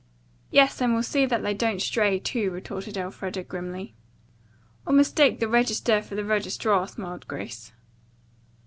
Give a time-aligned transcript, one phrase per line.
[0.49, 3.93] "Yes, and we'll see that they don't stray, too," retorted Elfreda grimly.
[4.83, 7.71] "Or mistake the Register for the registrar," smiled Grace.